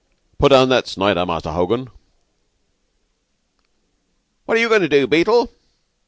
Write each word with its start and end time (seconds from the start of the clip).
Put 0.39 0.49
down 0.49 0.69
that 0.69 0.87
Snider, 0.87 1.27
Muster 1.27 1.51
Hogan!" 1.51 1.87
"What 4.47 4.57
are 4.57 4.59
you 4.59 4.67
goin' 4.67 4.81
to 4.81 4.89
do, 4.89 5.05
Beetle?" 5.05 5.51